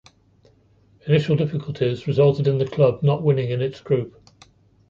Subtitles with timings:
[1.05, 4.19] Initial difficulties resulted in the club not winning in its group.